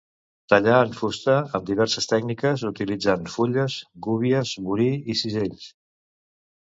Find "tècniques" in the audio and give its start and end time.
2.13-2.63